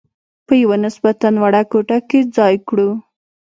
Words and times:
په 0.45 0.53
یوه 0.61 0.77
نسبتاً 0.85 1.27
وړه 1.43 1.61
کوټه 1.71 1.97
کې 2.09 2.19
ځای 2.35 2.55
کړو. 2.67 2.89